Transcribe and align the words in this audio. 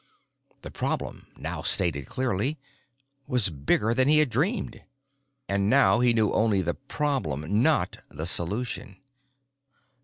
The 0.63 0.71
problem, 0.71 1.27
now 1.37 1.61
stated 1.61 2.07
clearly, 2.07 2.57
was 3.27 3.49
bigger 3.51 3.93
than 3.93 4.07
he 4.07 4.17
had 4.17 4.31
dreamed. 4.31 4.81
And 5.47 5.69
now 5.69 5.99
he 5.99 6.11
knew 6.11 6.31
only 6.33 6.63
the 6.63 6.73
problem—not 6.73 7.97
the 8.09 8.25
solution. 8.25 8.97